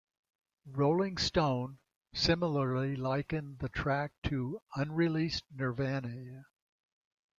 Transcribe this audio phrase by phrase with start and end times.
[0.65, 1.77] "Rolling Stone"
[2.11, 6.45] similarly likened the track to "unreleased Nirvana".